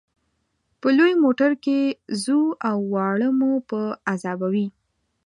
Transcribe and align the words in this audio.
په 0.81 0.87
لوی 0.97 1.13
موټر 1.23 1.51
کې 1.63 1.79
ځو 2.23 2.41
او 2.69 2.77
واړه 2.93 3.29
مو 3.39 3.51
په 3.69 3.79
عذابوي. 4.11 4.67